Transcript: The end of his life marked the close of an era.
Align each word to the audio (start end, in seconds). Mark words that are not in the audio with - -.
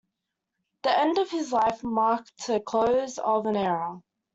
The 0.81 0.99
end 0.99 1.19
of 1.19 1.29
his 1.29 1.53
life 1.53 1.83
marked 1.83 2.47
the 2.47 2.59
close 2.59 3.19
of 3.19 3.45
an 3.45 3.55
era. 3.55 4.01